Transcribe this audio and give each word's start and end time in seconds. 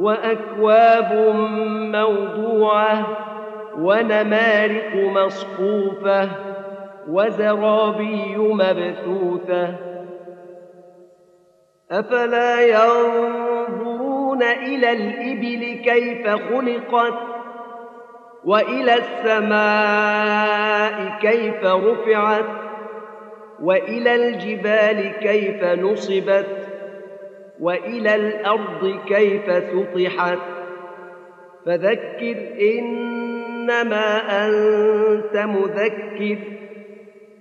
وأكواب 0.00 1.34
موضوعة 1.94 3.06
ونمارق 3.78 4.94
مصفوفة 4.94 6.28
وزرابي 7.08 8.36
مبثوثة. 8.36 9.74
أفلا 11.90 12.60
ينظرون 12.60 14.42
إلى 14.42 14.92
الإبل 14.92 15.82
كيف 15.84 16.28
خلقت 16.28 17.14
وإلى 18.44 18.94
السماء 18.94 20.40
كيف 21.20 21.64
رفعت 21.64 22.44
وإلى 23.62 24.14
الجبال 24.14 25.12
كيف 25.20 25.64
نصبت 25.64 26.59
وإلى 27.60 28.14
الأرض 28.14 28.98
كيف 29.06 29.44
سطحت. 29.46 30.38
فذكر 31.66 32.36
إنما 32.78 34.16
أنت 34.46 35.36
مذكر 35.36 36.38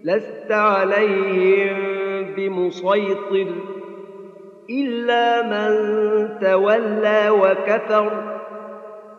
لست 0.03 0.51
عليهم 0.51 1.77
بمسيطر 2.35 3.47
إلا 4.69 5.41
من 5.41 5.71
تولى 6.39 7.29
وكفر 7.29 8.39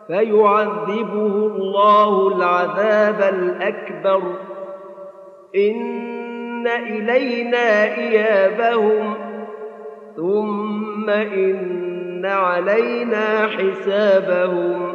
فيعذبه 0.07 1.47
الله 1.47 2.37
العذاب 2.37 3.33
الأكبر. 3.33 4.21
إن 5.55 6.67
إلينا 6.67 7.95
إيابهم 7.97 9.30
ثم 10.21 11.09
إن 11.09 12.25
علينا 12.25 13.47
حسابهم 13.47 14.93